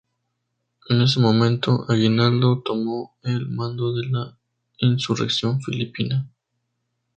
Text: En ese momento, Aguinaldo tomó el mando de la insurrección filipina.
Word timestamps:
En 0.89 0.99
ese 1.03 1.19
momento, 1.19 1.85
Aguinaldo 1.87 2.63
tomó 2.65 3.15
el 3.21 3.47
mando 3.49 3.93
de 3.93 4.07
la 4.07 4.35
insurrección 4.79 5.61
filipina. 5.61 6.27